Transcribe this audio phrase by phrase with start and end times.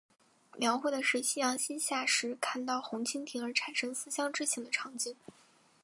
[0.57, 5.15] 描绘的是夕阳西下时看到红蜻蜓而产生思乡之情的场景。